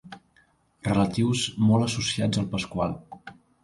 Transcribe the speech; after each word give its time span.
Relatius 0.87 1.45
molt 1.69 1.89
associats 1.91 2.43
al 2.45 2.53
Pasqual. 2.59 3.01